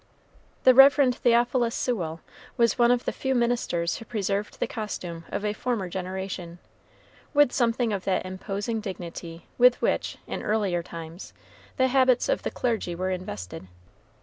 The 0.63 0.73
Rev. 0.73 1.13
Theophilus 1.13 1.75
Sewell 1.75 2.21
was 2.57 2.79
one 2.79 2.89
of 2.89 3.05
the 3.05 3.11
few 3.11 3.35
ministers 3.35 3.97
who 3.97 4.05
preserved 4.05 4.59
the 4.59 4.65
costume 4.65 5.25
of 5.31 5.45
a 5.45 5.53
former 5.53 5.89
generation, 5.89 6.57
with 7.35 7.51
something 7.51 7.93
of 7.93 8.03
that 8.05 8.25
imposing 8.25 8.81
dignity 8.81 9.45
with 9.59 9.79
which, 9.79 10.17
in 10.25 10.41
earlier 10.41 10.81
times, 10.81 11.33
the 11.77 11.87
habits 11.89 12.29
of 12.29 12.41
the 12.41 12.49
clergy 12.49 12.95
were 12.95 13.11
invested. 13.11 13.67